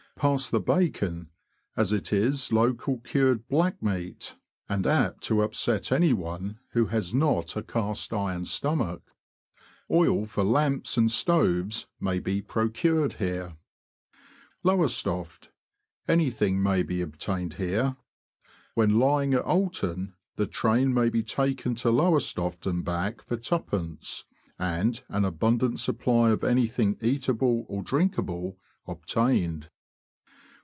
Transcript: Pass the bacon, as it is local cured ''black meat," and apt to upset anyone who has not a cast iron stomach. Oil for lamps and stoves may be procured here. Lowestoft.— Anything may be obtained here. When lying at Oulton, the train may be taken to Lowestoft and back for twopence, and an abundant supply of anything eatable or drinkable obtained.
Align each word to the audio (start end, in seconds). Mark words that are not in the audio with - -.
Pass 0.17 0.47
the 0.47 0.59
bacon, 0.59 1.31
as 1.75 1.91
it 1.91 2.13
is 2.13 2.53
local 2.53 2.99
cured 2.99 3.47
''black 3.49 3.81
meat," 3.81 4.35
and 4.69 4.85
apt 4.85 5.23
to 5.23 5.41
upset 5.41 5.91
anyone 5.91 6.59
who 6.73 6.85
has 6.87 7.11
not 7.11 7.57
a 7.57 7.63
cast 7.63 8.13
iron 8.13 8.45
stomach. 8.45 9.01
Oil 9.89 10.27
for 10.27 10.43
lamps 10.43 10.95
and 10.95 11.09
stoves 11.09 11.87
may 11.99 12.19
be 12.19 12.39
procured 12.39 13.13
here. 13.13 13.55
Lowestoft.— 14.63 15.49
Anything 16.07 16.61
may 16.61 16.83
be 16.83 17.01
obtained 17.01 17.55
here. 17.55 17.95
When 18.75 18.99
lying 18.99 19.33
at 19.33 19.43
Oulton, 19.43 20.13
the 20.35 20.45
train 20.45 20.93
may 20.93 21.09
be 21.09 21.23
taken 21.23 21.73
to 21.75 21.89
Lowestoft 21.89 22.67
and 22.67 22.85
back 22.85 23.23
for 23.23 23.37
twopence, 23.37 24.25
and 24.59 25.01
an 25.09 25.25
abundant 25.25 25.79
supply 25.79 26.29
of 26.29 26.43
anything 26.43 26.97
eatable 27.01 27.65
or 27.67 27.81
drinkable 27.81 28.59
obtained. 28.85 29.71